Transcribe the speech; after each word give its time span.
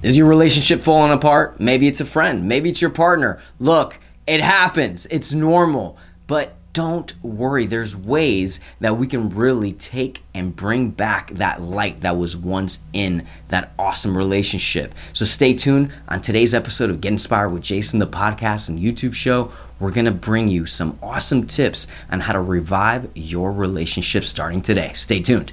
Is 0.00 0.16
your 0.16 0.26
relationship 0.26 0.80
falling 0.80 1.10
apart? 1.10 1.58
Maybe 1.58 1.88
it's 1.88 2.00
a 2.00 2.04
friend, 2.04 2.46
maybe 2.46 2.70
it's 2.70 2.80
your 2.80 2.90
partner. 2.90 3.40
Look, 3.58 3.98
it 4.28 4.40
happens, 4.40 5.06
it's 5.10 5.32
normal, 5.32 5.98
but 6.28 6.54
don't 6.72 7.12
worry. 7.24 7.66
There's 7.66 7.96
ways 7.96 8.60
that 8.78 8.96
we 8.96 9.08
can 9.08 9.30
really 9.30 9.72
take 9.72 10.22
and 10.32 10.54
bring 10.54 10.90
back 10.90 11.30
that 11.32 11.60
light 11.60 12.02
that 12.02 12.16
was 12.16 12.36
once 12.36 12.78
in 12.92 13.26
that 13.48 13.72
awesome 13.76 14.16
relationship. 14.16 14.94
So 15.12 15.24
stay 15.24 15.54
tuned 15.54 15.92
on 16.06 16.20
today's 16.20 16.54
episode 16.54 16.90
of 16.90 17.00
Get 17.00 17.10
Inspired 17.10 17.48
with 17.48 17.62
Jason, 17.62 17.98
the 17.98 18.06
podcast 18.06 18.68
and 18.68 18.78
YouTube 18.78 19.14
show. 19.14 19.50
We're 19.80 19.90
to 19.90 20.12
bring 20.12 20.46
you 20.46 20.66
some 20.66 20.96
awesome 21.02 21.48
tips 21.48 21.88
on 22.08 22.20
how 22.20 22.34
to 22.34 22.40
revive 22.40 23.10
your 23.16 23.50
relationship 23.50 24.22
starting 24.22 24.62
today. 24.62 24.92
Stay 24.94 25.18
tuned. 25.18 25.52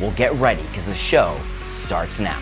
Well, 0.00 0.12
get 0.12 0.32
ready 0.34 0.62
because 0.62 0.86
the 0.86 0.94
show 0.94 1.36
starts 1.68 2.20
now. 2.20 2.40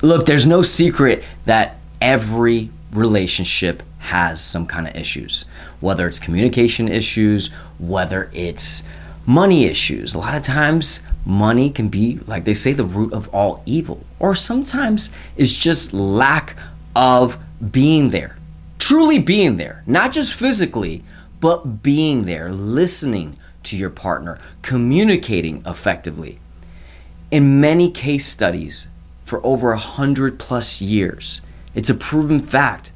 Look, 0.00 0.26
there's 0.26 0.46
no 0.46 0.62
secret 0.62 1.24
that 1.46 1.78
every 2.00 2.70
relationship 2.92 3.82
has 3.98 4.40
some 4.40 4.64
kind 4.64 4.86
of 4.86 4.94
issues, 4.94 5.44
whether 5.80 6.06
it's 6.06 6.20
communication 6.20 6.86
issues, 6.86 7.48
whether 7.80 8.30
it's 8.32 8.84
money 9.26 9.64
issues. 9.64 10.14
A 10.14 10.18
lot 10.18 10.36
of 10.36 10.42
times, 10.42 11.00
money 11.24 11.68
can 11.68 11.88
be, 11.88 12.20
like 12.26 12.44
they 12.44 12.54
say, 12.54 12.72
the 12.72 12.84
root 12.84 13.12
of 13.12 13.28
all 13.34 13.64
evil, 13.66 14.04
or 14.20 14.36
sometimes 14.36 15.10
it's 15.36 15.52
just 15.52 15.92
lack 15.92 16.56
of 16.94 17.38
being 17.72 18.10
there, 18.10 18.36
truly 18.78 19.18
being 19.18 19.56
there, 19.56 19.82
not 19.84 20.12
just 20.12 20.32
physically, 20.32 21.02
but 21.40 21.82
being 21.82 22.24
there, 22.24 22.52
listening 22.52 23.36
to 23.66 23.76
your 23.76 23.90
partner, 23.90 24.38
communicating 24.62 25.62
effectively. 25.66 26.38
In 27.30 27.60
many 27.60 27.90
case 27.90 28.26
studies 28.26 28.88
for 29.24 29.44
over 29.44 29.72
a 29.72 29.78
hundred 29.78 30.38
plus 30.38 30.80
years, 30.80 31.40
it's 31.74 31.90
a 31.90 31.94
proven 31.94 32.40
fact 32.40 32.92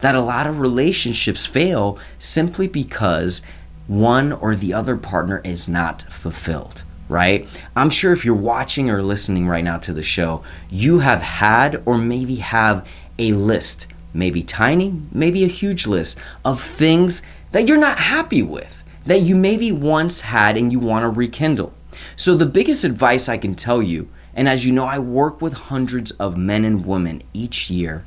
that 0.00 0.14
a 0.14 0.22
lot 0.22 0.46
of 0.46 0.60
relationships 0.60 1.46
fail 1.46 1.98
simply 2.18 2.68
because 2.68 3.42
one 3.86 4.32
or 4.32 4.54
the 4.54 4.74
other 4.74 4.96
partner 4.96 5.40
is 5.44 5.68
not 5.68 6.02
fulfilled 6.02 6.84
right? 7.08 7.46
I'm 7.76 7.90
sure 7.90 8.12
if 8.12 8.24
you're 8.24 8.34
watching 8.34 8.90
or 8.90 9.02
listening 9.02 9.46
right 9.46 9.64
now 9.64 9.78
to 9.78 9.92
the 9.92 10.02
show, 10.02 10.42
you 10.70 11.00
have 11.00 11.22
had 11.22 11.82
or 11.84 11.98
maybe 11.98 12.36
have 12.36 12.86
a 13.18 13.32
list, 13.32 13.86
maybe 14.12 14.42
tiny, 14.42 15.02
maybe 15.12 15.44
a 15.44 15.48
huge 15.48 15.86
list 15.86 16.18
of 16.44 16.62
things 16.62 17.22
that 17.52 17.68
you're 17.68 17.76
not 17.76 17.98
happy 17.98 18.42
with 18.42 18.83
that 19.06 19.20
you 19.20 19.36
maybe 19.36 19.72
once 19.72 20.22
had 20.22 20.56
and 20.56 20.72
you 20.72 20.78
want 20.78 21.02
to 21.02 21.08
rekindle. 21.08 21.72
So, 22.16 22.34
the 22.34 22.46
biggest 22.46 22.84
advice 22.84 23.28
I 23.28 23.38
can 23.38 23.54
tell 23.54 23.82
you, 23.82 24.08
and 24.34 24.48
as 24.48 24.64
you 24.64 24.72
know, 24.72 24.84
I 24.84 24.98
work 24.98 25.40
with 25.40 25.52
hundreds 25.54 26.10
of 26.12 26.36
men 26.36 26.64
and 26.64 26.84
women 26.84 27.22
each 27.32 27.70
year 27.70 28.04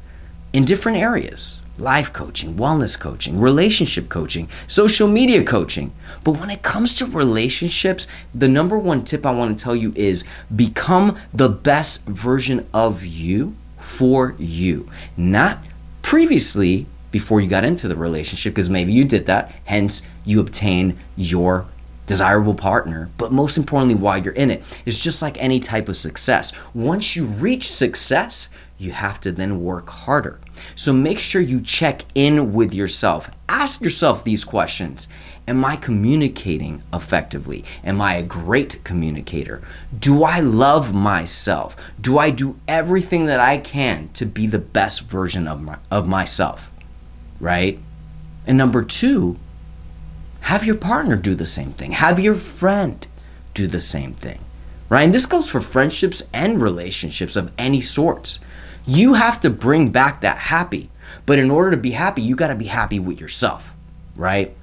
in 0.53 0.65
different 0.65 0.97
areas 0.97 1.61
life 1.77 2.11
coaching, 2.11 2.55
wellness 2.55 2.99
coaching, 2.99 3.39
relationship 3.39 4.09
coaching, 4.09 4.49
social 4.65 5.07
media 5.07 5.43
coaching. 5.43 5.93
But 6.23 6.39
when 6.39 6.49
it 6.49 6.63
comes 6.63 6.95
to 6.95 7.05
relationships, 7.05 8.07
the 8.33 8.47
number 8.47 8.77
one 8.77 9.05
tip 9.05 9.25
I 9.25 9.31
want 9.31 9.57
to 9.57 9.63
tell 9.63 9.75
you 9.75 9.93
is 9.95 10.23
become 10.55 11.17
the 11.33 11.49
best 11.49 12.03
version 12.05 12.67
of 12.73 13.05
you 13.05 13.55
for 13.77 14.35
you. 14.39 14.89
Not 15.15 15.59
previously 16.01 16.87
before 17.11 17.41
you 17.41 17.47
got 17.47 17.63
into 17.63 17.87
the 17.87 17.95
relationship 17.95 18.53
because 18.53 18.69
maybe 18.69 18.91
you 18.91 19.05
did 19.05 19.25
that, 19.27 19.53
hence 19.65 20.01
you 20.27 20.39
obtain 20.39 20.99
your 21.15 21.65
desirable 22.05 22.53
partner, 22.53 23.09
but 23.17 23.31
most 23.31 23.57
importantly, 23.57 23.95
while 23.95 24.17
you're 24.17 24.33
in 24.33 24.51
it, 24.51 24.63
it's 24.85 25.03
just 25.03 25.21
like 25.21 25.41
any 25.41 25.59
type 25.59 25.89
of 25.89 25.97
success. 25.97 26.53
Once 26.73 27.15
you 27.15 27.25
reach 27.25 27.69
success, 27.69 28.49
you 28.77 28.91
have 28.91 29.19
to 29.21 29.31
then 29.31 29.63
work 29.63 29.89
harder. 29.89 30.39
So 30.75 30.93
make 30.93 31.19
sure 31.19 31.41
you 31.41 31.61
check 31.61 32.03
in 32.15 32.53
with 32.53 32.73
yourself. 32.73 33.29
Ask 33.49 33.81
yourself 33.81 34.23
these 34.23 34.43
questions 34.43 35.07
Am 35.47 35.63
I 35.63 35.77
communicating 35.77 36.83
effectively? 36.93 37.63
Am 37.83 38.01
I 38.01 38.15
a 38.15 38.23
great 38.23 38.83
communicator? 38.83 39.61
Do 39.97 40.23
I 40.23 40.41
love 40.41 40.93
myself? 40.93 41.77
Do 42.01 42.17
I 42.17 42.31
do 42.31 42.59
everything 42.67 43.27
that 43.27 43.39
I 43.39 43.57
can 43.57 44.09
to 44.15 44.25
be 44.25 44.45
the 44.45 44.59
best 44.59 45.03
version 45.03 45.47
of, 45.47 45.61
my, 45.61 45.77
of 45.89 46.05
myself? 46.05 46.69
Right? 47.39 47.79
And 48.45 48.57
number 48.57 48.83
two, 48.83 49.37
have 50.47 50.63
your 50.63 50.75
partner 50.75 51.17
do 51.17 51.35
the 51.35 51.45
same 51.45 51.73
thing. 51.73 51.91
Have 51.91 52.21
your 52.21 52.35
friend 52.35 53.05
do 53.53 53.67
the 53.67 53.81
same 53.81 54.13
thing. 54.13 54.39
Right? 54.87 55.03
And 55.03 55.13
this 55.13 55.25
goes 55.25 55.49
for 55.49 55.59
friendships 55.59 56.23
and 56.33 56.61
relationships 56.61 57.35
of 57.35 57.51
any 57.57 57.81
sorts. 57.81 58.39
You 58.85 59.15
have 59.15 59.41
to 59.41 59.49
bring 59.49 59.89
back 59.89 60.21
that 60.21 60.37
happy. 60.37 60.89
But 61.25 61.37
in 61.37 61.51
order 61.51 61.71
to 61.71 61.77
be 61.77 61.91
happy, 61.91 62.21
you 62.21 62.33
got 62.33 62.47
to 62.47 62.55
be 62.55 62.67
happy 62.67 62.97
with 62.97 63.19
yourself, 63.19 63.73
right? 64.15 64.55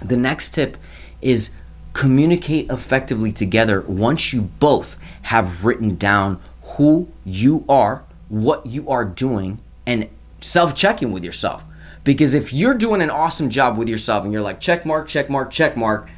The 0.00 0.16
next 0.16 0.54
tip 0.54 0.76
is 1.20 1.50
communicate 1.92 2.70
effectively 2.70 3.32
together 3.32 3.80
once 3.80 4.32
you 4.32 4.42
both 4.42 4.96
have 5.22 5.64
written 5.64 5.96
down 5.96 6.40
who 6.76 7.08
you 7.24 7.64
are, 7.68 8.04
what 8.28 8.64
you 8.64 8.88
are 8.88 9.04
doing, 9.04 9.60
and 9.84 10.08
self 10.40 10.72
checking 10.72 11.10
with 11.10 11.24
yourself. 11.24 11.64
Because 12.04 12.34
if 12.34 12.52
you're 12.52 12.74
doing 12.74 13.02
an 13.02 13.10
awesome 13.10 13.50
job 13.50 13.76
with 13.76 13.88
yourself 13.88 14.24
and 14.24 14.32
you're 14.32 14.42
like, 14.42 14.60
check 14.60 14.86
mark, 14.86 15.06
check 15.06 15.28
mark, 15.28 15.50
check 15.50 15.76
mark, 15.76 16.08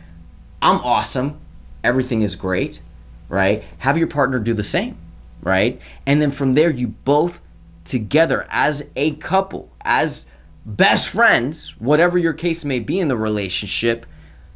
I'm 0.60 0.78
awesome, 0.78 1.40
everything 1.82 2.22
is 2.22 2.36
great, 2.36 2.80
right? 3.28 3.64
Have 3.78 3.98
your 3.98 4.06
partner 4.06 4.38
do 4.38 4.54
the 4.54 4.62
same, 4.62 4.96
right? 5.42 5.80
And 6.06 6.22
then 6.22 6.30
from 6.30 6.54
there, 6.54 6.70
you 6.70 6.88
both 6.88 7.40
together 7.84 8.46
as 8.48 8.88
a 8.94 9.16
couple, 9.16 9.70
as 9.80 10.26
best 10.64 11.08
friends, 11.08 11.74
whatever 11.80 12.16
your 12.16 12.32
case 12.32 12.64
may 12.64 12.78
be 12.78 13.00
in 13.00 13.08
the 13.08 13.16
relationship, 13.16 14.06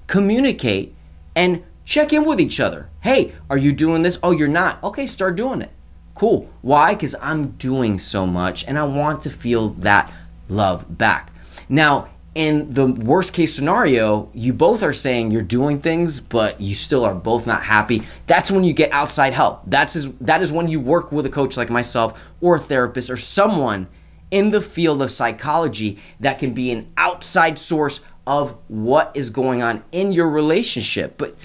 communicate 0.07 0.95
and 1.35 1.65
check 1.85 2.13
in 2.13 2.25
with 2.25 2.41
each 2.41 2.61
other. 2.61 2.89
Hey, 3.01 3.33
are 3.51 3.59
you 3.59 3.73
doing 3.73 4.03
this? 4.03 4.19
Oh, 4.23 4.31
you're 4.31 4.49
not. 4.49 4.83
Okay, 4.85 5.07
start 5.07 5.37
doing 5.37 5.63
it. 5.63 5.71
Cool. 6.15 6.49
Why? 6.63 6.95
Because 6.95 7.15
I'm 7.21 7.51
doing 7.53 7.99
so 7.99 8.27
much 8.27 8.65
and 8.67 8.79
I 8.79 8.85
want 8.85 9.23
to 9.23 9.31
feel 9.31 9.71
that 9.71 10.13
love 10.49 10.99
back. 10.99 11.33
Now, 11.69 12.09
in 12.35 12.75
the 12.75 12.87
worst 12.87 13.33
case 13.33 13.55
scenario, 13.55 14.31
you 14.35 14.53
both 14.53 14.83
are 14.83 14.93
saying 14.93 15.31
you're 15.31 15.41
doing 15.41 15.81
things, 15.81 16.21
but 16.21 16.61
you 16.61 16.75
still 16.75 17.05
are 17.05 17.15
both 17.15 17.47
not 17.47 17.63
happy. 17.63 18.03
That's 18.27 18.51
when 18.51 18.63
you 18.63 18.75
get 18.75 18.93
outside 18.93 19.33
help. 19.33 19.63
That's 19.67 19.97
is, 19.97 20.09
that 20.21 20.43
is 20.43 20.53
when 20.53 20.69
you 20.69 20.79
work 20.79 21.11
with 21.11 21.25
a 21.25 21.31
coach 21.31 21.57
like 21.57 21.71
myself 21.71 22.21
or 22.43 22.57
a 22.57 22.61
therapist 22.61 23.09
or 23.09 23.17
someone 23.17 23.89
in 24.31 24.51
the 24.51 24.61
field 24.61 25.01
of 25.01 25.11
psychology 25.11 25.99
that 26.21 26.39
can 26.39 26.53
be 26.53 26.71
an 26.71 26.93
outside 26.99 27.59
source 27.59 28.01
of 28.27 28.57
what 28.69 29.13
is 29.15 29.31
going 29.31 29.63
on 29.63 29.83
in 29.91 30.13
your 30.13 30.29
relationship. 30.29 31.17
But 31.17 31.37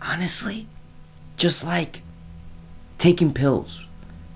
honestly, 0.00 0.68
just 1.36 1.64
like 1.64 2.02
taking 2.98 3.32
pills, 3.32 3.86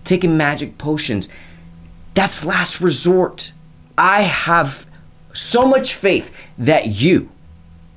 taking 0.03 0.37
magic 0.37 0.77
potions, 0.77 1.29
that's 2.15 2.45
last 2.45 2.81
resort. 2.81 3.53
I 3.97 4.23
have 4.23 4.87
so 5.33 5.67
much 5.67 5.95
faith 5.95 6.35
that 6.59 6.87
you, 6.89 7.31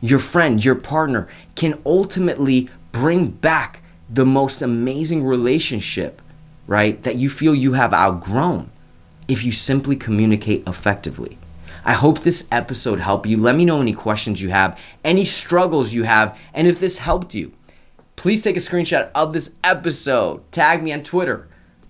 your 0.01 0.19
friend, 0.19 0.63
your 0.63 0.75
partner, 0.75 1.27
can 1.55 1.79
ultimately 1.85 2.69
bring 2.91 3.27
back 3.29 3.81
the 4.09 4.25
most 4.25 4.61
amazing 4.61 5.23
relationship 5.23 6.21
right, 6.67 7.01
that 7.03 7.15
you 7.15 7.29
feel 7.29 7.55
you 7.55 7.73
have 7.73 7.93
outgrown 7.93 8.69
if 9.27 9.43
you 9.43 9.51
simply 9.51 9.95
communicate 9.95 10.67
effectively. 10.67 11.37
I 11.83 11.93
hope 11.93 12.19
this 12.19 12.45
episode 12.51 12.99
helped 12.99 13.27
you. 13.27 13.37
Let 13.37 13.55
me 13.55 13.65
know 13.65 13.79
any 13.79 13.93
questions 13.93 14.41
you 14.41 14.49
have, 14.49 14.77
any 15.03 15.23
struggles 15.23 15.93
you 15.93 16.03
have, 16.03 16.37
and 16.53 16.67
if 16.67 16.79
this 16.79 16.97
helped 16.97 17.33
you. 17.33 17.53
Please 18.17 18.43
take 18.43 18.57
a 18.57 18.59
screenshot 18.59 19.09
of 19.15 19.31
this 19.31 19.55
episode. 19.63 20.49
Tag 20.51 20.83
me 20.83 20.91
on 20.91 21.03
Twitter, 21.03 21.47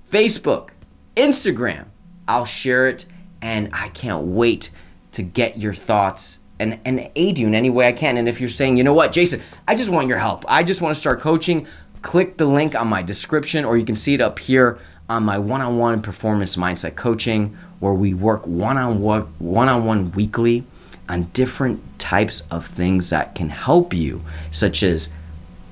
Facebook, 0.09 0.69
Instagram. 1.15 1.85
I'll 2.27 2.45
share 2.45 2.87
it, 2.87 3.05
and 3.47 3.69
I 3.71 3.87
can't 3.87 4.25
wait 4.25 4.71
to 5.13 5.23
get 5.23 5.57
your 5.57 5.73
thoughts 5.73 6.39
and, 6.59 6.79
and 6.83 7.09
aid 7.15 7.39
you 7.39 7.47
in 7.47 7.55
any 7.55 7.69
way 7.69 7.87
I 7.87 7.93
can. 7.93 8.17
And 8.17 8.27
if 8.27 8.41
you're 8.41 8.49
saying, 8.49 8.75
you 8.75 8.83
know 8.83 8.93
what, 8.93 9.13
Jason, 9.13 9.41
I 9.65 9.73
just 9.73 9.89
want 9.89 10.09
your 10.09 10.17
help, 10.17 10.43
I 10.49 10.63
just 10.63 10.81
want 10.81 10.93
to 10.93 10.99
start 10.99 11.21
coaching, 11.21 11.65
click 12.01 12.35
the 12.35 12.45
link 12.45 12.75
on 12.75 12.89
my 12.89 13.01
description, 13.01 13.63
or 13.63 13.77
you 13.77 13.85
can 13.85 13.95
see 13.95 14.13
it 14.13 14.19
up 14.19 14.37
here 14.37 14.79
on 15.07 15.23
my 15.23 15.37
one 15.37 15.61
on 15.61 15.77
one 15.77 16.01
performance 16.01 16.57
mindset 16.57 16.97
coaching, 16.97 17.57
where 17.79 17.93
we 17.93 18.13
work 18.13 18.45
one 18.45 18.77
on 18.77 18.99
one, 18.99 19.21
one 19.39 19.69
on 19.69 19.85
one 19.85 20.11
weekly 20.11 20.65
on 21.07 21.23
different 21.31 21.81
types 21.99 22.43
of 22.51 22.67
things 22.67 23.11
that 23.11 23.33
can 23.33 23.47
help 23.47 23.93
you, 23.93 24.21
such 24.51 24.83
as 24.83 25.09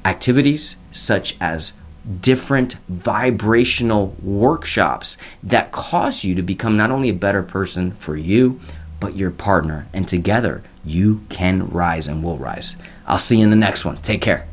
activities, 0.06 0.77
such 0.94 1.36
as 1.42 1.74
different 2.21 2.75
vibrational 2.87 4.15
workshops 4.21 5.17
that 5.43 5.71
cause 5.71 6.23
you 6.23 6.35
to 6.35 6.41
become 6.41 6.77
not 6.77 6.91
only 6.91 7.09
a 7.09 7.13
better 7.13 7.43
person 7.43 7.91
for 7.91 8.15
you, 8.15 8.59
but 8.99 9.15
your 9.15 9.31
partner. 9.31 9.87
And 9.93 10.07
together, 10.07 10.63
you 10.83 11.21
can 11.29 11.69
rise 11.69 12.07
and 12.07 12.23
will 12.23 12.37
rise. 12.37 12.77
I'll 13.07 13.17
see 13.17 13.37
you 13.37 13.43
in 13.43 13.49
the 13.49 13.55
next 13.55 13.85
one. 13.85 13.97
Take 13.97 14.21
care. 14.21 14.47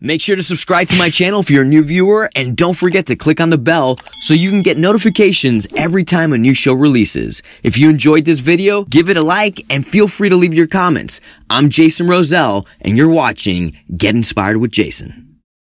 Make 0.00 0.20
sure 0.20 0.36
to 0.36 0.44
subscribe 0.44 0.86
to 0.88 0.96
my 0.96 1.10
channel 1.10 1.40
if 1.40 1.50
you're 1.50 1.62
a 1.62 1.66
new 1.66 1.82
viewer 1.82 2.30
and 2.36 2.56
don't 2.56 2.76
forget 2.76 3.06
to 3.06 3.16
click 3.16 3.40
on 3.40 3.50
the 3.50 3.58
bell 3.58 3.96
so 4.20 4.32
you 4.32 4.50
can 4.50 4.62
get 4.62 4.78
notifications 4.78 5.66
every 5.76 6.04
time 6.04 6.32
a 6.32 6.38
new 6.38 6.54
show 6.54 6.72
releases. 6.72 7.42
If 7.64 7.76
you 7.76 7.90
enjoyed 7.90 8.24
this 8.24 8.38
video, 8.38 8.84
give 8.84 9.08
it 9.08 9.16
a 9.16 9.22
like 9.22 9.64
and 9.70 9.84
feel 9.84 10.06
free 10.06 10.28
to 10.28 10.36
leave 10.36 10.54
your 10.54 10.68
comments. 10.68 11.20
I'm 11.50 11.68
Jason 11.68 12.06
Roselle 12.06 12.64
and 12.80 12.96
you're 12.96 13.08
watching 13.08 13.76
Get 13.96 14.14
Inspired 14.14 14.58
with 14.58 14.70
Jason. 14.70 15.27